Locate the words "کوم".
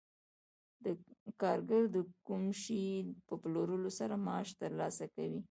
2.27-2.43